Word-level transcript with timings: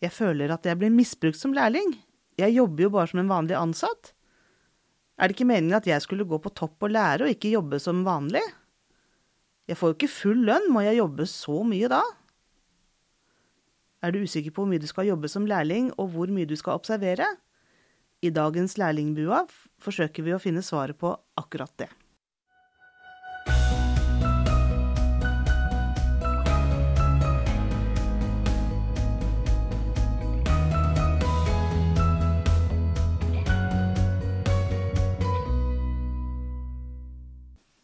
Jeg 0.00 0.14
føler 0.16 0.52
at 0.54 0.64
jeg 0.64 0.78
blir 0.80 0.92
misbrukt 0.94 1.38
som 1.38 1.52
lærling. 1.56 1.92
Jeg 2.40 2.56
jobber 2.56 2.86
jo 2.86 2.92
bare 2.94 3.10
som 3.10 3.20
en 3.20 3.30
vanlig 3.30 3.56
ansatt. 3.58 4.14
Er 5.20 5.28
det 5.28 5.36
ikke 5.36 5.50
meningen 5.50 5.76
at 5.76 5.88
jeg 5.88 6.00
skulle 6.00 6.24
gå 6.24 6.38
på 6.40 6.52
topp 6.56 6.86
og 6.88 6.94
lære, 6.94 7.26
og 7.26 7.34
ikke 7.34 7.52
jobbe 7.52 7.80
som 7.82 8.00
vanlig? 8.06 8.44
Jeg 9.68 9.76
får 9.76 9.92
jo 9.92 9.98
ikke 9.98 10.12
full 10.14 10.40
lønn, 10.48 10.70
må 10.72 10.82
jeg 10.86 10.98
jobbe 11.02 11.28
så 11.28 11.60
mye 11.68 11.90
da? 11.92 12.00
Er 14.00 14.14
du 14.14 14.22
usikker 14.24 14.54
på 14.56 14.64
hvor 14.64 14.70
mye 14.70 14.80
du 14.80 14.88
skal 14.88 15.10
jobbe 15.10 15.28
som 15.28 15.44
lærling, 15.46 15.92
og 16.00 16.14
hvor 16.14 16.32
mye 16.32 16.48
du 16.48 16.56
skal 16.56 16.80
observere? 16.80 17.28
I 18.24 18.32
dagens 18.32 18.76
Lærlingbua 18.80 19.44
forsøker 19.80 20.24
vi 20.24 20.32
å 20.36 20.40
finne 20.40 20.64
svaret 20.64 20.98
på 21.00 21.12
akkurat 21.40 21.72
det. 21.80 21.88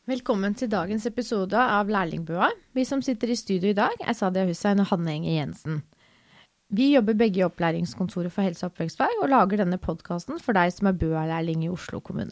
Velkommen 0.06 0.55
til 0.55 0.69
dagens 0.70 1.02
episode 1.09 1.59
av 1.59 1.88
Lærlingbua. 1.91 2.46
Vi 2.78 2.84
som 2.87 3.01
sitter 3.02 3.33
i 3.33 3.34
studio 3.34 3.73
i 3.73 3.74
dag, 3.74 3.91
er 3.98 4.15
Sadia 4.15 4.45
Hussein 4.46 4.79
og 4.79 4.87
Hanne 4.92 5.16
Enger 5.16 5.32
Jensen. 5.34 5.80
Vi 6.70 6.92
jobber 6.92 7.16
begge 7.19 7.41
i 7.41 7.42
Opplæringskontoret 7.42 8.30
for 8.30 8.46
helse- 8.46 8.62
og 8.62 8.70
oppvekstfag 8.70 9.16
og 9.24 9.32
lager 9.32 9.65
denne 9.65 9.80
podkasten 9.82 10.38
for 10.38 10.55
deg 10.55 10.70
som 10.77 10.87
er 10.87 10.95
BUA-lærling 11.01 11.65
i 11.66 11.70
Oslo 11.74 11.98
kommune. 11.98 12.30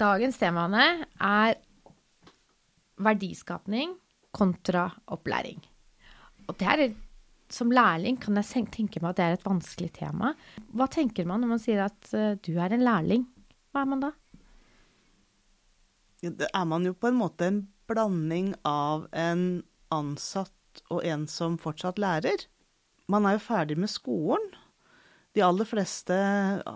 Dagens 0.00 0.40
temaene 0.40 0.88
er 1.20 1.60
verdiskapning 2.96 3.92
kontra 4.32 4.88
opplæring. 5.04 5.60
Og 6.48 6.56
det 6.56 6.72
er, 6.72 6.96
som 7.54 7.72
lærling 7.74 8.18
kan 8.20 8.38
jeg 8.38 8.66
tenke 8.72 9.02
meg 9.02 9.12
at 9.12 9.18
det 9.18 9.26
er 9.26 9.36
et 9.38 9.46
vanskelig 9.46 9.90
tema. 9.98 10.34
Hva 10.76 10.86
tenker 10.90 11.28
man 11.28 11.42
når 11.42 11.52
man 11.54 11.62
sier 11.62 11.84
at 11.86 12.12
uh, 12.14 12.34
du 12.38 12.54
er 12.58 12.74
en 12.74 12.86
lærling? 12.86 13.26
Hva 13.70 13.84
er 13.84 13.90
man 13.90 14.04
da? 14.04 14.12
Det 16.20 16.48
er 16.52 16.66
man 16.68 16.84
jo 16.84 16.92
på 16.92 17.08
en 17.08 17.20
måte 17.20 17.48
en 17.48 17.60
blanding 17.90 18.52
av 18.66 19.06
en 19.16 19.62
ansatt 19.90 20.82
og 20.92 21.04
en 21.06 21.26
som 21.30 21.56
fortsatt 21.58 21.98
lærer. 22.00 22.44
Man 23.10 23.26
er 23.26 23.36
jo 23.38 23.46
ferdig 23.48 23.78
med 23.80 23.90
skolen. 23.90 24.44
De 25.34 25.42
aller 25.46 25.66
fleste 25.66 26.14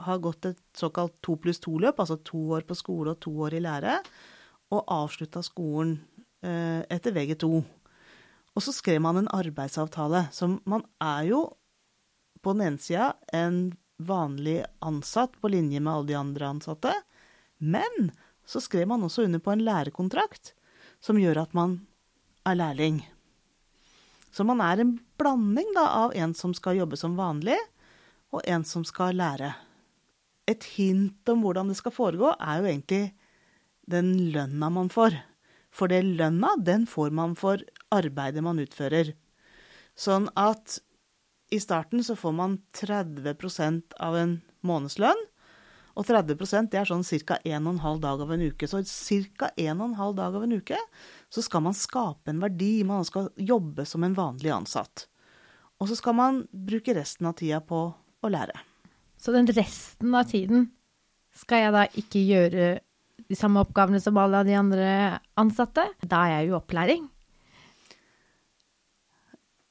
har 0.07 0.23
gått 0.23 0.47
et 0.51 0.61
såkalt 0.79 1.17
to 1.23 1.37
pluss 1.43 1.61
to-løp, 1.63 1.99
altså 1.99 2.21
to 2.23 2.41
år 2.55 2.67
på 2.67 2.77
skole 2.79 3.15
og 3.15 3.23
to 3.23 3.33
år 3.47 3.57
i 3.59 3.63
lære, 3.63 3.97
og 4.75 4.85
avslutta 4.95 5.43
skolen 5.43 5.97
eh, 6.47 6.83
etter 6.87 7.15
VG2. 7.15 7.51
Og 8.55 8.63
så 8.63 8.75
skrev 8.75 9.01
man 9.03 9.19
en 9.19 9.31
arbeidsavtale, 9.35 10.29
som 10.33 10.61
man 10.71 10.85
er 11.03 11.31
jo 11.31 11.41
på 12.45 12.55
den 12.55 12.69
ene 12.69 12.83
sida 12.83 13.15
en 13.35 13.73
vanlig 13.99 14.61
ansatt 14.85 15.35
på 15.41 15.51
linje 15.51 15.81
med 15.81 15.93
alle 15.93 16.11
de 16.11 16.19
andre 16.19 16.51
ansatte, 16.55 16.93
men 17.59 18.13
så 18.47 18.61
skrev 18.61 18.89
man 18.91 19.03
også 19.07 19.25
under 19.25 19.43
på 19.43 19.55
en 19.55 19.65
lærekontrakt 19.65 20.53
som 21.03 21.19
gjør 21.19 21.45
at 21.45 21.55
man 21.57 21.79
er 22.45 22.59
lærling. 22.59 23.03
Så 24.35 24.45
man 24.45 24.61
er 24.61 24.83
en 24.83 24.97
blanding 25.19 25.71
da, 25.77 25.87
av 26.05 26.15
en 26.15 26.35
som 26.35 26.55
skal 26.57 26.81
jobbe 26.81 26.99
som 26.99 27.15
vanlig, 27.19 27.59
og 28.35 28.43
en 28.51 28.65
som 28.67 28.83
skal 28.87 29.15
lære. 29.17 29.53
Et 30.51 30.65
hint 30.75 31.31
om 31.31 31.45
hvordan 31.45 31.71
det 31.71 31.79
skal 31.79 31.95
foregå, 31.95 32.33
er 32.35 32.61
jo 32.61 32.69
egentlig 32.69 33.05
den 33.89 34.11
lønna 34.35 34.71
man 34.75 34.91
får. 34.93 35.17
For 35.75 35.91
det 35.91 36.05
lønna, 36.07 36.55
den 36.63 36.87
får 36.87 37.11
man 37.15 37.35
for 37.39 37.63
arbeidet 37.95 38.45
man 38.47 38.61
utfører. 38.63 39.13
Sånn 39.99 40.29
at 40.39 40.79
i 41.55 41.61
starten 41.63 42.03
så 42.07 42.17
får 42.19 42.35
man 42.35 42.59
30% 42.79 43.97
av 44.03 44.17
en 44.19 44.37
månedslønn. 44.67 45.23
Og 45.95 46.07
30% 46.09 46.73
det 46.73 46.81
er 46.81 46.89
sånn 46.91 47.05
ca. 47.27 47.39
1 47.47 47.67
12 47.79 48.01
dag 48.03 48.23
av 48.25 48.33
en 48.35 48.43
uke. 48.43 48.67
Så 48.67 48.83
ca. 49.39 49.51
1 49.55 49.83
12 49.83 50.15
dag 50.19 50.35
av 50.35 50.47
en 50.47 50.57
uke 50.59 50.79
så 51.31 51.43
skal 51.43 51.63
man 51.67 51.77
skape 51.79 52.33
en 52.33 52.43
verdi. 52.43 52.83
Man 52.87 53.07
skal 53.07 53.31
jobbe 53.39 53.87
som 53.87 54.07
en 54.07 54.17
vanlig 54.17 54.51
ansatt. 54.55 55.07
Og 55.79 55.91
så 55.91 55.99
skal 55.99 56.17
man 56.19 56.43
bruke 56.51 56.95
resten 56.97 57.31
av 57.31 57.37
tida 57.39 57.61
på 57.63 57.87
å 57.95 58.31
lære. 58.31 58.57
Så 59.19 59.35
den 59.35 59.47
resten 59.51 60.15
av 60.15 60.27
tiden 60.31 60.69
skal 61.35 61.65
jeg 61.65 61.75
da 61.75 61.85
ikke 62.03 62.23
gjøre 62.23 62.67
de 63.35 63.39
samme 63.41 63.65
oppgavene 63.65 63.99
som 64.03 64.19
alle 64.23 64.45
de 64.47 64.55
andre 64.55 64.89
ansatte? 65.41 65.89
Da 66.07 66.23
er 66.29 66.39
jeg 66.39 66.53
jo 66.53 66.59
opplæring. 66.61 67.09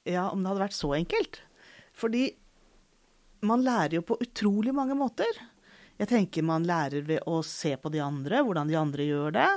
Ja, 0.04 0.28
om 0.30 0.44
det 0.44 0.52
hadde 0.52 0.66
vært 0.66 0.76
så 0.76 0.92
enkelt. 0.98 1.40
Fordi 1.96 2.28
man 3.48 3.64
lærer 3.64 4.00
jo 4.00 4.06
på 4.08 4.20
utrolig 4.24 4.74
mange 4.76 4.98
måter. 5.00 5.32
Jeg 6.00 6.10
tenker 6.10 6.44
man 6.44 6.68
lærer 6.68 7.06
ved 7.08 7.24
å 7.30 7.40
se 7.48 7.76
på 7.80 7.92
de 7.94 8.02
andre, 8.04 8.42
hvordan 8.44 8.68
de 8.68 8.80
andre 8.80 9.08
gjør 9.08 9.36
det. 9.38 9.50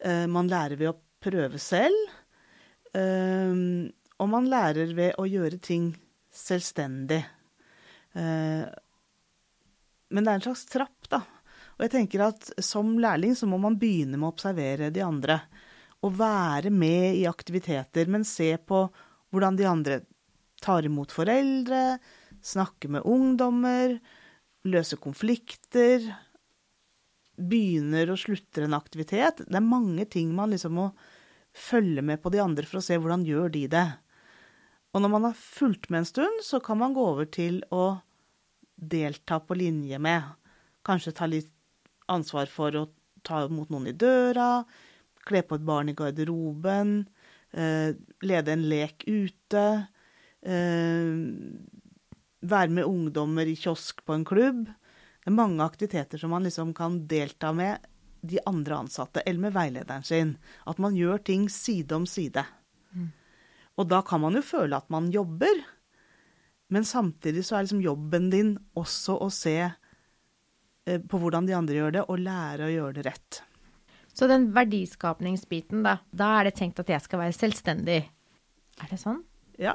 Eh, 0.00 0.24
man 0.32 0.48
lærer 0.48 0.80
ved 0.80 0.92
å 0.92 0.98
prøve 1.20 1.60
selv. 1.60 2.16
Eh, 2.96 3.52
og 4.16 4.32
man 4.32 4.48
lærer 4.48 4.96
ved 4.96 5.20
å 5.20 5.28
gjøre 5.28 5.60
ting 5.60 5.90
selvstendig. 6.32 7.20
Eh, 8.16 8.64
men 10.06 10.24
det 10.24 10.30
er 10.32 10.38
en 10.38 10.46
slags 10.46 10.68
trapp, 10.70 11.10
da. 11.12 11.24
Og 11.76 11.84
jeg 11.84 11.92
tenker 11.92 12.24
at 12.24 12.50
som 12.64 12.94
lærling 13.00 13.36
så 13.36 13.48
må 13.48 13.58
man 13.60 13.76
begynne 13.80 14.16
med 14.16 14.30
å 14.30 14.32
observere 14.32 14.92
de 14.92 15.02
andre. 15.04 15.40
Og 16.04 16.14
være 16.16 16.72
med 16.72 17.18
i 17.20 17.26
aktiviteter, 17.28 18.08
men 18.08 18.24
se 18.24 18.54
på 18.56 18.86
hvordan 19.34 19.58
de 19.58 19.66
andre 19.68 20.00
tar 20.62 20.86
imot 20.88 21.12
foreldre, 21.12 21.98
snakker 22.40 22.94
med 22.94 23.04
ungdommer, 23.04 23.98
løser 24.66 25.00
konflikter, 25.02 26.04
begynner 27.36 28.10
og 28.12 28.20
slutter 28.22 28.64
en 28.64 28.76
aktivitet. 28.76 29.44
Det 29.44 29.58
er 29.58 29.64
mange 29.64 30.06
ting 30.08 30.32
man 30.34 30.54
liksom 30.54 30.78
må 30.78 30.88
følge 31.56 32.04
med 32.04 32.20
på 32.22 32.32
de 32.32 32.40
andre 32.42 32.64
for 32.68 32.80
å 32.80 32.84
se 32.84 32.96
hvordan 33.00 33.24
gjør 33.26 33.52
de 33.52 33.66
det. 33.72 33.86
Og 34.96 35.02
når 35.04 35.12
man 35.12 35.28
har 35.28 35.36
fulgt 35.36 35.90
med 35.90 36.02
en 36.02 36.08
stund, 36.08 36.40
så 36.44 36.60
kan 36.64 36.80
man 36.80 36.96
gå 36.96 37.04
over 37.04 37.28
til 37.28 37.60
å 37.74 37.98
delta 38.76 39.40
på 39.44 39.56
linje 39.56 40.00
med. 40.00 40.24
Kanskje 40.86 41.12
ta 41.16 41.28
litt 41.28 41.52
ansvar 42.12 42.50
for 42.50 42.76
å 42.78 42.86
ta 43.26 43.44
imot 43.46 43.72
noen 43.72 43.90
i 43.90 43.96
døra, 43.96 44.64
kle 45.26 45.42
på 45.42 45.58
et 45.58 45.66
barn 45.66 45.90
i 45.90 45.96
garderoben, 45.98 47.00
eh, 47.52 47.94
lede 48.22 48.52
en 48.52 48.68
lek 48.70 49.04
ute, 49.06 49.64
eh, 50.42 51.14
være 52.46 52.70
med 52.70 52.86
ungdommer 52.86 53.46
i 53.46 53.56
kiosk 53.56 54.04
på 54.04 54.14
en 54.14 54.24
klubb. 54.24 54.66
Det 54.66 55.32
er 55.32 55.34
mange 55.34 55.64
aktiviteter 55.64 56.18
som 56.18 56.30
man 56.30 56.44
liksom 56.44 56.74
kan 56.74 57.06
delta 57.06 57.52
med 57.52 57.78
de 58.22 58.38
andre 58.46 58.76
ansatte, 58.76 59.22
eller 59.26 59.40
med 59.40 59.52
veilederen 59.52 60.04
sin. 60.04 60.36
At 60.66 60.78
man 60.78 60.94
gjør 60.94 61.22
ting 61.24 61.48
side 61.50 61.92
om 61.92 62.06
side. 62.06 62.44
Mm. 62.94 63.10
Og 63.76 63.88
da 63.88 64.02
kan 64.02 64.20
man 64.20 64.34
jo 64.38 64.42
føle 64.42 64.76
at 64.76 64.88
man 64.90 65.10
jobber, 65.10 65.64
men 66.68 66.84
samtidig 66.84 67.44
så 67.46 67.56
er 67.56 67.66
liksom 67.66 67.82
jobben 67.84 68.30
din 68.30 68.56
også 68.74 69.18
å 69.22 69.30
se 69.30 69.58
på 70.86 71.18
hvordan 71.20 71.48
de 71.48 71.54
andre 71.56 71.78
gjør 71.80 71.94
det, 71.98 72.04
og 72.06 72.22
lære 72.22 72.68
å 72.68 72.72
gjøre 72.72 72.96
det 72.98 73.06
rett. 73.08 73.40
Så 74.16 74.28
den 74.30 74.48
verdiskapningsbiten, 74.56 75.82
da, 75.84 75.98
da 76.08 76.30
er 76.38 76.48
det 76.48 76.56
tenkt 76.56 76.80
at 76.80 76.88
jeg 76.88 77.04
skal 77.04 77.20
være 77.20 77.36
selvstendig. 77.36 77.98
Er 78.80 78.92
det 78.92 79.00
sånn? 79.02 79.20
Ja. 79.60 79.74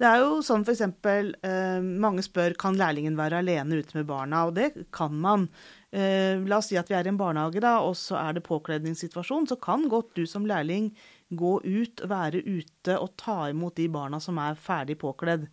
Det 0.00 0.08
er 0.08 0.22
jo 0.22 0.40
sånn 0.44 0.66
f.eks. 0.66 0.82
Eh, 1.06 1.80
mange 1.80 2.24
spør 2.24 2.54
kan 2.60 2.76
lærlingen 2.76 3.16
være 3.16 3.40
alene 3.40 3.80
ute 3.80 3.96
med 3.96 4.08
barna, 4.08 4.46
og 4.48 4.54
det 4.56 4.86
kan 4.96 5.16
man. 5.16 5.46
Eh, 5.92 6.40
la 6.44 6.60
oss 6.60 6.70
si 6.72 6.78
at 6.80 6.88
vi 6.92 6.96
er 6.96 7.08
i 7.08 7.12
en 7.12 7.20
barnehage, 7.20 7.60
da, 7.64 7.78
og 7.84 7.96
så 8.00 8.18
er 8.20 8.36
det 8.36 8.44
påkledningssituasjon. 8.48 9.48
Så 9.48 9.56
kan 9.60 9.88
godt 9.92 10.12
du 10.16 10.26
som 10.28 10.48
lærling 10.48 10.92
gå 11.36 11.56
ut, 11.64 12.04
være 12.08 12.42
ute 12.44 12.96
og 13.00 13.14
ta 13.20 13.46
imot 13.48 13.76
de 13.80 13.88
barna 13.92 14.20
som 14.20 14.40
er 14.42 14.60
ferdig 14.60 14.98
påkledd 15.00 15.48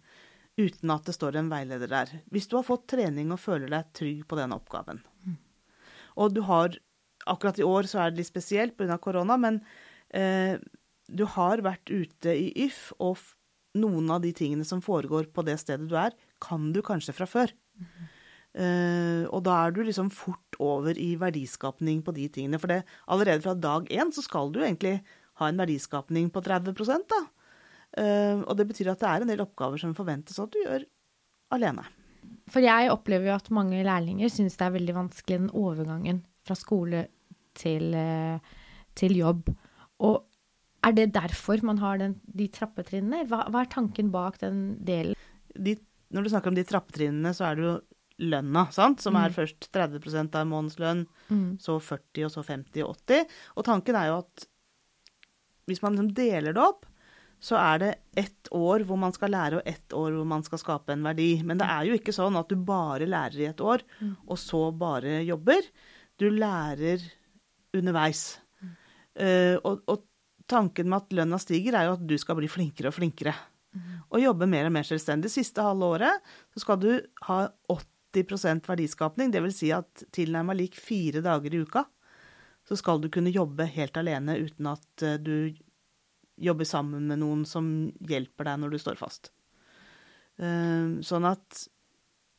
uten 0.58 0.92
at 0.94 1.06
det 1.06 1.16
står 1.16 1.38
en 1.38 1.52
veileder 1.52 1.92
der. 1.92 2.12
Hvis 2.34 2.50
du 2.50 2.58
har 2.58 2.66
fått 2.66 2.88
trening 2.90 3.32
og 3.34 3.42
føler 3.42 3.70
deg 3.72 3.94
trygg 3.98 4.26
på 4.28 4.40
den 4.40 4.56
oppgaven. 4.56 5.04
Og 6.18 6.34
du 6.34 6.44
har 6.50 6.78
Akkurat 7.28 7.58
i 7.60 7.66
år 7.66 7.84
så 7.92 8.00
er 8.00 8.14
det 8.14 8.22
litt 8.22 8.30
spesielt 8.30 8.78
pga. 8.80 8.96
korona, 9.04 9.36
men 9.36 9.58
eh, 10.16 10.56
du 11.12 11.26
har 11.28 11.60
vært 11.60 11.90
ute 11.92 12.32
i 12.32 12.54
YF, 12.56 12.94
og 13.04 13.20
noen 13.76 14.08
av 14.16 14.22
de 14.24 14.32
tingene 14.32 14.64
som 14.64 14.80
foregår 14.80 15.28
på 15.36 15.44
det 15.44 15.58
stedet 15.60 15.90
du 15.90 15.98
er, 16.00 16.16
kan 16.40 16.70
du 16.72 16.80
kanskje 16.86 17.12
fra 17.18 17.28
før. 17.28 17.52
Mm. 17.76 18.08
Eh, 18.58 19.24
og 19.28 19.44
da 19.46 19.58
er 19.66 19.76
du 19.76 19.82
liksom 19.84 20.08
fort 20.14 20.56
over 20.64 20.98
i 20.98 21.18
verdiskapning 21.20 22.00
på 22.06 22.16
de 22.16 22.30
tingene. 22.32 22.62
For 22.62 22.72
det, 22.72 22.86
allerede 23.12 23.44
fra 23.44 23.58
dag 23.58 23.92
én 23.92 24.14
så 24.16 24.24
skal 24.24 24.56
du 24.56 24.62
egentlig 24.64 25.02
ha 25.42 25.50
en 25.50 25.60
verdiskapning 25.60 26.32
på 26.34 26.42
30 26.46 26.74
da. 27.12 27.26
Uh, 27.98 28.44
og 28.46 28.58
det 28.60 28.68
betyr 28.70 28.92
at 28.92 29.02
det 29.02 29.10
er 29.10 29.24
en 29.24 29.32
del 29.32 29.44
oppgaver 29.46 29.82
som 29.82 29.96
forventes 29.98 30.38
at 30.42 30.52
du 30.54 30.60
gjør 30.62 30.86
alene. 31.56 31.86
For 32.52 32.64
jeg 32.64 32.92
opplever 32.92 33.30
jo 33.30 33.38
at 33.38 33.52
mange 33.56 33.80
lærlinger 33.86 34.32
syns 34.32 34.58
det 34.60 34.66
er 34.68 34.76
veldig 34.76 34.96
vanskelig 34.98 35.40
den 35.40 35.54
overgangen 35.56 36.22
fra 36.48 36.56
skole 36.60 37.06
til, 37.58 37.96
uh, 37.96 38.40
til 38.98 39.18
jobb. 39.18 39.52
Og 40.06 40.24
er 40.88 40.96
det 40.96 41.12
derfor 41.16 41.64
man 41.66 41.82
har 41.82 42.00
den, 42.02 42.18
de 42.28 42.48
trappetrinnene? 42.54 43.26
Hva, 43.30 43.46
hva, 43.52 43.64
er 43.64 43.72
tanken 43.72 44.12
bak 44.14 44.40
den 44.44 44.78
delen? 44.86 45.18
De, 45.58 45.76
når 46.14 46.26
du 46.26 46.32
snakker 46.32 46.54
om 46.54 46.58
de 46.58 46.66
trappetrinnene, 46.68 47.34
så 47.36 47.50
er 47.50 47.58
det 47.58 47.66
jo 47.66 47.78
lønna, 48.28 48.66
sant? 48.74 49.02
som 49.04 49.16
mm. 49.16 49.22
er 49.22 49.36
først 49.36 49.70
30% 49.74 50.38
av 50.40 50.48
månedslønn, 50.50 51.04
mm. 51.30 51.50
så 51.62 51.78
40, 51.82 52.28
og 52.28 52.34
så 52.34 52.46
50 52.46 52.86
og 52.86 52.94
80. 53.10 53.36
Og 53.56 53.68
tanken 53.68 53.98
er 54.00 54.12
jo 54.12 54.22
at 54.24 54.48
hvis 55.68 55.84
man 55.84 55.98
liksom 55.98 56.14
deler 56.16 56.56
det 56.56 56.64
opp, 56.64 56.87
så 57.40 57.58
er 57.60 57.82
det 57.82 57.92
ett 58.18 58.50
år 58.56 58.84
hvor 58.88 58.98
man 59.00 59.14
skal 59.14 59.32
lære, 59.34 59.60
og 59.60 59.70
ett 59.70 59.94
år 59.94 60.16
hvor 60.16 60.28
man 60.28 60.44
skal 60.46 60.62
skape 60.62 60.94
en 60.94 61.06
verdi. 61.06 61.30
Men 61.46 61.60
det 61.62 61.68
er 61.70 61.88
jo 61.88 61.98
ikke 61.98 62.16
sånn 62.16 62.38
at 62.40 62.50
du 62.50 62.58
bare 62.58 63.10
lærer 63.10 63.44
i 63.44 63.50
et 63.52 63.62
år, 63.62 63.84
mm. 64.00 64.14
og 64.26 64.40
så 64.42 64.64
bare 64.74 65.20
jobber. 65.28 65.68
Du 66.18 66.28
lærer 66.34 67.04
underveis. 67.78 68.24
Mm. 68.62 68.72
Uh, 69.22 69.56
og, 69.62 69.84
og, 69.86 70.06
tanken 70.48 70.88
med 70.88 71.04
at 71.04 71.14
lønna 71.18 71.38
stiger, 71.44 71.76
er 71.76 71.90
jo 71.90 71.98
at 71.98 72.04
du 72.08 72.14
skal 72.16 72.38
bli 72.40 72.48
flinkere 72.48 72.88
og 72.88 72.96
flinkere. 72.96 73.34
Mm. 73.76 73.88
Og 74.16 74.22
jobbe 74.22 74.48
mer 74.48 74.70
og 74.70 74.72
mer 74.78 74.88
selvstendig. 74.88 75.28
Siste 75.34 75.66
halve 75.66 75.90
året 75.98 76.30
så 76.56 76.64
skal 76.64 76.80
du 76.80 76.92
ha 77.28 77.42
80% 78.16 78.64
verdiskapning, 78.72 79.34
dvs. 79.34 79.58
Si 79.60 79.74
at 79.76 80.06
tilnærma 80.16 80.56
lik 80.56 80.80
fire 80.80 81.20
dager 81.26 81.52
i 81.52 81.60
uka 81.68 81.84
så 82.68 82.78
skal 82.80 83.02
du 83.02 83.10
kunne 83.12 83.32
jobbe 83.34 83.68
helt 83.72 83.98
alene 84.00 84.38
uten 84.44 84.68
at 84.74 85.06
eh, 85.06 85.20
du 85.20 85.56
jobber 86.38 86.68
sammen 86.70 87.08
med 87.10 87.22
noen 87.24 87.44
som 87.50 87.90
hjelper 88.10 88.50
deg 88.50 88.62
når 88.62 88.74
du 88.74 88.82
står 88.82 89.00
fast. 89.00 89.32
Eh, 90.38 91.00
sånn 91.06 91.28
at 91.28 91.64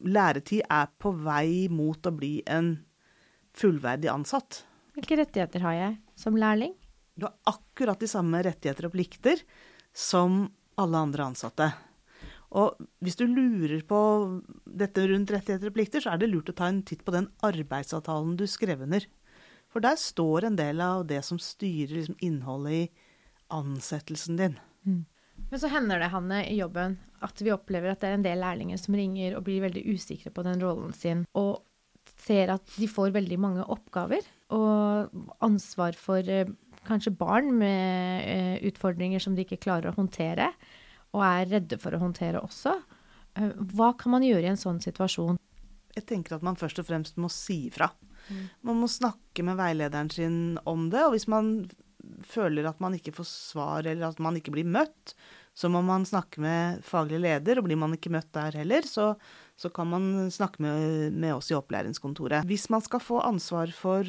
læretid 0.06 0.62
er 0.70 0.90
på 1.02 1.12
vei 1.24 1.66
mot 1.72 2.06
å 2.06 2.14
bli 2.14 2.38
en 2.46 2.76
fullverdig 3.58 4.10
ansatt. 4.12 4.62
Hvilke 4.94 5.18
rettigheter 5.18 5.64
har 5.66 5.74
jeg 5.76 5.98
som 6.18 6.38
lærling? 6.38 6.74
Du 7.18 7.26
har 7.26 7.34
akkurat 7.50 7.98
de 7.98 8.10
samme 8.10 8.40
rettigheter 8.46 8.86
og 8.86 8.94
plikter 8.94 9.42
som 9.94 10.44
alle 10.78 11.02
andre 11.02 11.26
ansatte. 11.32 11.72
Og 12.58 12.78
hvis 13.04 13.18
du 13.18 13.26
lurer 13.26 13.82
på 13.84 14.00
dette 14.64 15.04
rundt 15.10 15.32
rettigheter 15.34 15.68
og 15.68 15.76
plikter, 15.76 16.04
så 16.04 16.14
er 16.14 16.22
det 16.22 16.30
lurt 16.30 16.48
å 16.52 16.56
ta 16.56 16.70
en 16.70 16.80
titt 16.86 17.02
på 17.04 17.12
den 17.12 17.28
arbeidsavtalen 17.44 18.38
du 18.38 18.46
skrev 18.48 18.86
under. 18.86 19.04
For 19.68 19.84
der 19.84 19.98
står 20.00 20.48
en 20.48 20.56
del 20.56 20.80
av 20.80 21.04
det 21.10 21.20
som 21.26 21.40
styrer 21.42 21.98
liksom, 21.98 22.16
innholdet 22.24 22.72
i 22.78 23.07
ansettelsen 23.54 24.38
din. 24.40 24.58
Mm. 24.86 25.04
Men 25.48 25.60
så 25.60 25.70
hender 25.72 26.02
det, 26.02 26.10
Hanne, 26.12 26.42
i 26.50 26.58
jobben 26.58 26.98
at 27.24 27.40
vi 27.42 27.52
opplever 27.54 27.92
at 27.92 28.02
det 28.02 28.10
er 28.10 28.18
en 28.18 28.26
del 28.26 28.42
lærlinger 28.42 28.78
som 28.80 28.96
ringer 28.98 29.36
og 29.36 29.46
blir 29.46 29.62
veldig 29.64 29.84
usikre 29.90 30.32
på 30.34 30.44
den 30.46 30.60
rollen 30.62 30.92
sin, 30.94 31.24
og 31.38 31.64
ser 32.18 32.52
at 32.54 32.74
de 32.76 32.88
får 32.90 33.12
veldig 33.14 33.38
mange 33.40 33.64
oppgaver 33.70 34.26
og 34.54 35.12
ansvar 35.44 35.96
for 35.98 36.24
eh, 36.24 36.50
kanskje 36.88 37.14
barn 37.18 37.50
med 37.58 38.24
eh, 38.24 38.54
utfordringer 38.68 39.22
som 39.22 39.36
de 39.36 39.44
ikke 39.44 39.60
klarer 39.66 39.90
å 39.90 39.98
håndtere, 39.98 40.50
og 41.16 41.24
er 41.24 41.50
redde 41.52 41.78
for 41.80 41.94
å 41.94 42.02
håndtere 42.02 42.42
også. 42.42 42.74
Eh, 43.38 43.52
hva 43.74 43.92
kan 43.98 44.16
man 44.16 44.26
gjøre 44.26 44.46
i 44.46 44.52
en 44.52 44.60
sånn 44.60 44.80
situasjon? 44.84 45.40
Jeg 45.96 46.06
tenker 46.08 46.36
at 46.36 46.46
man 46.46 46.58
først 46.58 46.80
og 46.80 46.88
fremst 46.88 47.18
må 47.20 47.30
si 47.32 47.64
ifra. 47.68 47.90
Mm. 48.28 48.42
Man 48.70 48.80
må 48.82 48.88
snakke 48.92 49.44
med 49.46 49.58
veilederen 49.58 50.10
sin 50.12 50.40
om 50.68 50.88
det. 50.92 51.04
Og 51.06 51.16
hvis 51.16 51.26
man 51.30 51.68
føler 52.26 52.68
at 52.68 52.80
man 52.82 52.96
ikke 52.96 53.14
får 53.16 53.28
svar, 53.28 53.86
eller 53.86 54.08
at 54.10 54.22
man 54.22 54.38
ikke 54.38 54.54
blir 54.54 54.68
møtt, 54.68 55.14
så 55.58 55.70
må 55.72 55.80
man 55.82 56.06
snakke 56.06 56.40
med 56.42 56.84
faglig 56.86 57.18
leder, 57.24 57.58
og 57.58 57.66
blir 57.66 57.78
man 57.80 57.96
ikke 57.96 58.12
møtt 58.14 58.30
der 58.36 58.54
heller, 58.60 58.86
så, 58.86 59.10
så 59.58 59.70
kan 59.74 59.90
man 59.90 60.28
snakke 60.30 60.62
med, 60.62 61.16
med, 61.16 61.32
oss 61.34 61.50
i 61.50 61.56
opplæringskontoret. 61.58 62.46
Hvis 62.46 62.68
man 62.70 62.84
skal 62.84 63.02
få 63.02 63.18
ansvar 63.26 63.72
for 63.74 64.06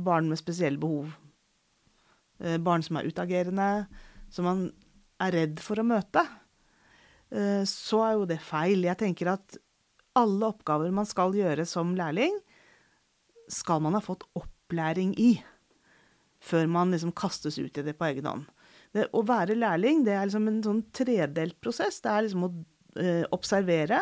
barn 0.00 0.30
med 0.30 0.40
spesielle 0.40 0.80
behov, 0.80 1.12
eh, 2.40 2.56
barn 2.56 2.84
som 2.84 2.96
er 2.96 3.10
utagerende, 3.10 3.68
som 4.32 4.48
man 4.48 4.66
er 5.20 5.36
redd 5.36 5.60
for 5.64 5.80
å 5.80 5.86
møte, 5.86 6.24
eh, 7.28 7.62
så 7.68 8.00
er 8.06 8.16
jo 8.16 8.30
det 8.32 8.40
feil. 8.44 8.88
Jeg 8.88 9.00
tenker 9.04 9.34
at 9.36 9.60
alle 10.16 10.48
oppgaver 10.48 10.94
man 10.96 11.08
skal 11.08 11.36
gjøre 11.36 11.68
som 11.68 11.92
lærling, 11.98 12.32
skal 13.52 13.84
man 13.84 13.94
ha 13.94 14.02
fått 14.02 14.24
opplæring 14.38 15.12
i 15.20 15.36
før 16.46 16.68
man 16.70 16.92
liksom 16.94 17.14
kastes 17.16 17.58
ut 17.58 17.78
i 17.78 17.84
det 17.86 17.96
på 17.98 18.08
egen 18.08 18.28
hånd. 18.28 18.46
Det, 18.94 19.08
å 19.12 19.22
være 19.26 19.58
lærling 19.58 20.04
det 20.06 20.14
er 20.14 20.28
liksom 20.28 20.46
en 20.50 20.62
sånn 20.64 20.84
tredelt 20.94 21.58
prosess. 21.62 21.98
Det 22.04 22.12
er 22.12 22.26
liksom 22.26 22.46
å 22.46 22.52
eh, 23.02 23.24
observere, 23.34 24.00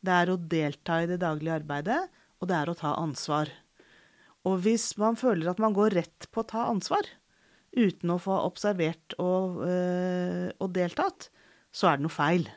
det 0.00 0.14
er 0.16 0.32
å 0.32 0.38
delta 0.40 1.02
i 1.02 1.08
det 1.10 1.20
daglige 1.20 1.58
arbeidet, 1.60 2.00
og 2.40 2.48
det 2.48 2.56
er 2.56 2.70
å 2.70 2.78
ta 2.78 2.94
ansvar. 3.00 3.50
Og 4.48 4.62
hvis 4.64 4.94
man 5.00 5.18
føler 5.20 5.50
at 5.50 5.60
man 5.60 5.74
går 5.76 5.98
rett 5.98 6.30
på 6.32 6.40
å 6.40 6.48
ta 6.48 6.64
ansvar, 6.70 7.04
uten 7.76 8.14
å 8.14 8.18
få 8.18 8.38
observert 8.46 9.14
og, 9.20 9.60
eh, 9.66 10.48
og 10.58 10.72
deltatt, 10.74 11.28
så 11.70 11.90
er 11.90 11.98
det 11.98 12.06
noe 12.06 12.14
feil. 12.14 12.48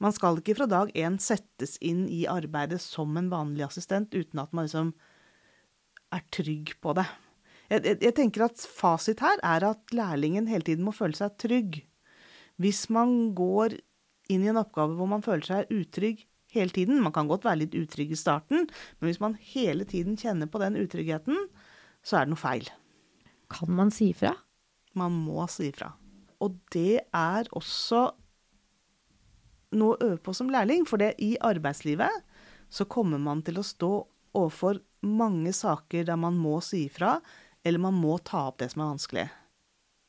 Man 0.00 0.12
skal 0.12 0.38
ikke 0.38 0.56
fra 0.58 0.68
dag 0.68 0.92
én 0.96 1.16
settes 1.20 1.76
inn 1.80 2.04
i 2.12 2.26
arbeidet 2.28 2.82
som 2.84 3.16
en 3.16 3.30
vanlig 3.32 3.64
assistent 3.66 4.12
uten 4.14 4.42
at 4.42 4.52
man 4.52 4.68
liksom 4.68 4.92
er 6.12 6.24
trygg 6.32 6.76
på 6.84 6.94
det. 6.96 7.06
Jeg, 7.70 7.82
jeg, 7.82 7.98
jeg, 8.02 8.14
tenker 8.14 8.46
at 8.46 8.62
fasit 8.78 9.20
her 9.24 9.40
er 9.44 9.66
at 9.72 9.94
lærlingen 9.96 10.48
hele 10.50 10.66
tiden 10.66 10.86
må 10.86 10.94
føle 10.94 11.18
seg 11.18 11.34
trygg. 11.42 11.80
Hvis 12.62 12.86
man 12.94 13.34
går 13.36 13.76
inn 14.32 14.46
i 14.46 14.50
en 14.50 14.60
oppgave 14.60 14.96
hvor 14.98 15.10
man 15.10 15.24
føler 15.24 15.46
seg 15.46 15.72
utrygg 15.74 16.24
hele 16.54 16.72
tiden, 16.72 17.02
man 17.02 17.14
kan 17.14 17.28
godt 17.28 17.44
være 17.46 17.64
litt 17.64 17.76
utrygg 17.76 18.14
i 18.14 18.18
starten, 18.18 18.66
men 18.98 19.10
hvis 19.10 19.20
man 19.22 19.36
hele 19.52 19.86
tiden 19.88 20.16
kjenner 20.18 20.48
på 20.50 20.62
den 20.62 20.78
utryggheten, 20.80 21.48
så 22.06 22.20
er 22.20 22.26
det 22.26 22.34
noe 22.34 22.40
feil. 22.40 22.70
Kan 23.52 23.74
man 23.76 23.92
si 23.94 24.10
ifra? 24.14 24.32
Man 24.96 25.14
må 25.26 25.44
si 25.50 25.68
ifra. 25.70 25.90
Og 26.42 26.56
det 26.72 27.02
er 27.14 27.48
også 27.56 28.08
noe 29.76 29.96
å 29.96 30.10
øve 30.12 30.20
på 30.22 30.34
som 30.36 30.50
lærling. 30.52 30.86
For 30.88 31.00
det, 31.00 31.14
i 31.22 31.34
arbeidslivet 31.42 32.22
så 32.72 32.86
kommer 32.90 33.20
man 33.22 33.42
til 33.46 33.60
å 33.60 33.66
stå 33.66 33.92
overfor 34.36 34.80
mange 35.06 35.52
saker 35.56 36.06
der 36.08 36.18
man 36.20 36.38
må 36.40 36.58
si 36.64 36.86
ifra, 36.86 37.16
eller 37.66 37.82
man 37.82 37.98
må 37.98 38.16
ta 38.22 38.46
opp 38.48 38.60
det 38.62 38.70
som 38.72 38.84
er 38.84 38.92
vanskelig. 38.94 39.26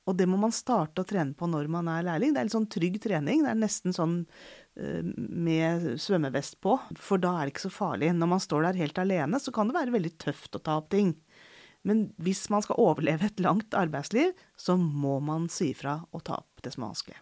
Og 0.07 0.15
det 0.15 0.27
må 0.29 0.37
man 0.39 0.53
starte 0.55 1.03
å 1.03 1.07
trene 1.07 1.35
på 1.35 1.49
når 1.51 1.67
man 1.71 1.89
er 1.91 2.05
lærling. 2.07 2.31
Det 2.31 2.39
er 2.39 2.47
litt 2.47 2.55
sånn 2.55 2.69
trygg 2.71 2.95
trening. 3.03 3.43
Det 3.43 3.51
er 3.51 3.59
nesten 3.59 3.95
sånn 3.95 4.15
uh, 4.23 5.01
med 5.17 5.89
svømmevest 5.99 6.61
på, 6.63 6.77
for 6.95 7.19
da 7.19 7.33
er 7.35 7.47
det 7.47 7.55
ikke 7.55 7.65
så 7.65 7.73
farlig. 7.75 8.13
Når 8.15 8.31
man 8.37 8.43
står 8.43 8.69
der 8.69 8.79
helt 8.85 9.01
alene, 9.03 9.41
så 9.43 9.51
kan 9.55 9.67
det 9.67 9.75
være 9.75 9.95
veldig 9.97 10.13
tøft 10.23 10.55
å 10.55 10.63
ta 10.63 10.77
opp 10.79 10.87
ting. 10.93 11.11
Men 11.87 12.07
hvis 12.23 12.45
man 12.53 12.63
skal 12.63 12.79
overleve 12.83 13.27
et 13.27 13.43
langt 13.43 13.75
arbeidsliv, 13.77 14.31
så 14.59 14.77
må 14.79 15.19
man 15.23 15.51
si 15.51 15.73
ifra 15.73 15.99
og 16.15 16.23
ta 16.27 16.39
opp 16.39 16.63
det 16.63 16.73
som 16.75 16.85
er 16.85 16.93
vanskelig. 16.93 17.19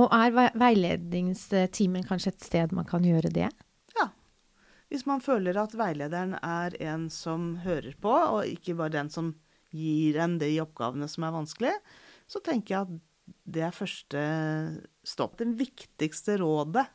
Og 0.00 0.12
er 0.14 0.52
veiledningstimen 0.60 2.04
kanskje 2.06 2.34
et 2.34 2.44
sted 2.44 2.76
man 2.76 2.86
kan 2.88 3.04
gjøre 3.04 3.32
det? 3.34 3.48
Hvis 4.90 5.06
man 5.06 5.22
føler 5.22 5.54
at 5.60 5.76
veilederen 5.78 6.34
er 6.42 6.74
en 6.82 7.06
som 7.14 7.54
hører 7.62 7.94
på, 8.02 8.10
og 8.10 8.48
ikke 8.50 8.74
bare 8.78 8.96
den 8.96 9.10
som 9.12 9.34
gir 9.70 10.18
en 10.18 10.38
de 10.40 10.50
oppgavene 10.62 11.06
som 11.10 11.26
er 11.26 11.36
vanskelig, 11.36 11.74
så 12.30 12.42
tenker 12.42 12.74
jeg 12.74 12.86
at 12.88 13.36
det 13.46 13.62
er 13.62 13.76
første 13.76 14.22
stopp. 15.06 15.38
Det 15.38 15.46
viktigste 15.60 16.40
rådet 16.42 16.88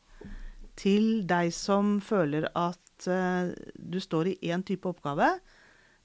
til 0.76 1.24
deg 1.28 1.54
som 1.56 1.98
føler 2.04 2.50
at 2.52 3.08
uh, 3.08 3.56
du 3.80 4.00
står 4.04 4.34
i 4.34 4.40
én 4.52 4.64
type 4.68 4.90
oppgave, 4.92 5.38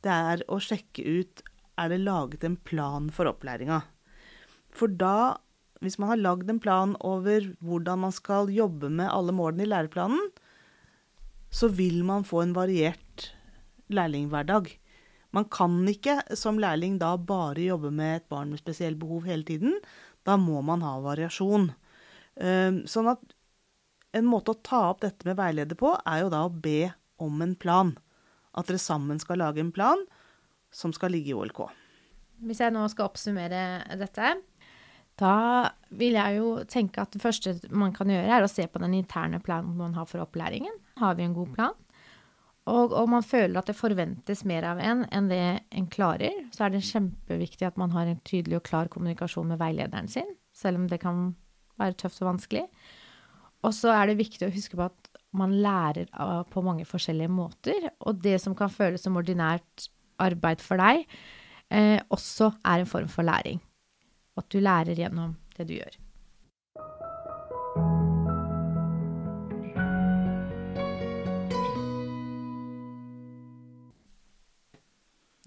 det 0.01 0.15
er 0.15 0.45
å 0.47 0.61
sjekke 0.63 1.03
ut 1.03 1.43
er 1.81 1.91
det 1.91 2.03
laget 2.05 2.45
en 2.47 2.59
plan 2.71 3.09
for 3.15 3.27
opplæringa. 3.31 3.83
For 4.71 4.87
da 4.87 5.41
hvis 5.81 5.97
man 5.99 6.13
har 6.13 6.21
lagd 6.21 6.51
en 6.53 6.61
plan 6.61 6.93
over 7.07 7.47
hvordan 7.65 8.03
man 8.05 8.13
skal 8.13 8.51
jobbe 8.53 8.91
med 8.93 9.09
alle 9.09 9.33
målene 9.33 9.65
i 9.65 9.71
læreplanen, 9.71 10.21
så 11.51 11.69
vil 11.69 12.03
man 12.07 12.25
få 12.27 12.45
en 12.45 12.55
variert 12.55 13.31
lærlinghverdag. 13.91 14.71
Man 15.35 15.47
kan 15.51 15.83
ikke 15.89 16.21
som 16.39 16.59
lærling 16.59 16.99
da 16.99 17.15
bare 17.17 17.69
jobbe 17.69 17.91
med 17.95 18.17
et 18.21 18.29
barn 18.31 18.51
med 18.51 18.63
spesielle 18.63 18.99
behov 18.99 19.27
hele 19.27 19.47
tiden. 19.47 19.77
Da 20.27 20.37
må 20.39 20.63
man 20.63 20.83
ha 20.83 20.97
variasjon. 21.03 21.71
Ehm, 22.41 22.83
sånn 22.91 23.11
at 23.13 23.23
en 24.17 24.27
måte 24.27 24.55
å 24.55 24.63
ta 24.63 24.89
opp 24.91 25.05
dette 25.05 25.27
med 25.27 25.39
veileder 25.39 25.79
på, 25.79 25.95
er 26.07 26.25
jo 26.25 26.33
da 26.33 26.45
å 26.47 26.55
be 26.55 26.93
om 27.23 27.43
en 27.45 27.55
plan. 27.55 27.95
At 28.59 28.67
dere 28.67 28.83
sammen 28.83 29.21
skal 29.23 29.39
lage 29.39 29.63
en 29.63 29.75
plan 29.75 30.03
som 30.75 30.95
skal 30.95 31.15
ligge 31.15 31.31
i 31.31 31.37
OLK. 31.39 31.69
Hvis 32.47 32.63
jeg 32.63 32.75
nå 32.75 32.83
skal 32.91 33.11
oppsummere 33.11 33.99
dette, 34.01 34.35
da 35.21 35.35
vil 35.95 36.17
jeg 36.17 36.39
jo 36.39 36.53
tenke 36.71 37.03
at 37.03 37.13
det 37.15 37.23
første 37.23 37.55
man 37.69 37.93
kan 37.95 38.11
gjøre, 38.11 38.39
er 38.39 38.47
å 38.47 38.51
se 38.51 38.65
på 38.67 38.81
den 38.83 38.97
interne 38.99 39.43
planen 39.45 39.77
man 39.79 39.95
har 39.99 40.09
for 40.09 40.25
opplæringen. 40.25 40.75
Har 41.01 41.17
vi 41.19 41.27
en 41.27 41.37
god 41.37 41.55
plan? 41.57 41.77
Og 42.71 42.93
om 42.95 43.15
man 43.17 43.25
føler 43.25 43.59
at 43.59 43.71
det 43.71 43.79
forventes 43.79 44.45
mer 44.47 44.67
av 44.69 44.81
en 44.85 45.03
enn 45.09 45.31
det 45.31 45.43
en 45.75 45.89
klarer, 45.91 46.45
så 46.55 46.67
er 46.67 46.75
det 46.75 46.85
kjempeviktig 46.87 47.67
at 47.67 47.79
man 47.81 47.95
har 47.95 48.07
en 48.07 48.21
tydelig 48.27 48.61
og 48.61 48.67
klar 48.69 48.91
kommunikasjon 48.93 49.49
med 49.51 49.61
veilederen 49.63 50.11
sin, 50.13 50.29
selv 50.53 50.83
om 50.83 50.89
det 50.91 51.01
kan 51.03 51.31
være 51.81 51.97
tøft 52.05 52.21
og 52.23 52.35
vanskelig. 52.35 52.67
Og 53.67 53.75
så 53.77 53.93
er 53.95 54.11
det 54.11 54.21
viktig 54.21 54.47
å 54.47 54.53
huske 54.53 54.77
på 54.79 54.87
at 54.87 55.11
man 55.37 55.55
lærer 55.63 56.11
på 56.51 56.63
mange 56.67 56.87
forskjellige 56.89 57.33
måter, 57.33 57.91
og 58.03 58.21
det 58.23 58.37
som 58.43 58.57
kan 58.59 58.73
føles 58.73 59.03
som 59.07 59.19
ordinært 59.21 59.89
arbeid 60.21 60.63
for 60.65 60.81
deg, 60.81 61.07
eh, 61.71 61.99
også 62.13 62.53
er 62.67 62.83
en 62.83 62.93
form 62.93 63.09
for 63.09 63.27
læring. 63.27 63.61
At 64.37 64.49
du 64.53 64.61
lærer 64.61 64.99
gjennom 64.99 65.37
det 65.57 65.69
du 65.69 65.77
gjør. 65.79 65.97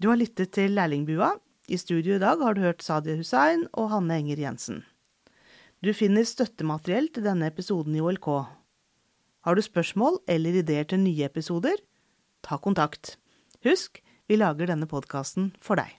Du 0.04 0.10
har 0.10 0.18
lyttet 0.20 0.50
til 0.52 0.74
Lærlingbua. 0.76 1.30
I 1.64 1.78
studio 1.80 2.18
i 2.18 2.20
dag 2.20 2.42
har 2.44 2.52
du 2.52 2.60
hørt 2.60 2.82
Sadia 2.84 3.16
Hussein 3.16 3.62
og 3.72 3.86
Hanne 3.88 4.18
Enger 4.20 4.42
Jensen. 4.42 4.82
Du 5.80 5.94
finner 5.96 6.28
støttemateriell 6.28 7.08
til 7.08 7.24
denne 7.24 7.48
episoden 7.48 7.96
i 7.96 8.02
OLK. 8.04 8.28
Har 9.48 9.56
du 9.56 9.62
spørsmål 9.64 10.18
eller 10.28 10.60
ideer 10.60 10.84
til 10.84 11.00
nye 11.00 11.24
episoder? 11.24 11.80
Ta 12.44 12.60
kontakt. 12.60 13.14
Husk, 13.64 14.02
vi 14.28 14.36
lager 14.36 14.68
denne 14.68 14.84
podkasten 14.84 15.54
for 15.56 15.80
deg. 15.80 15.96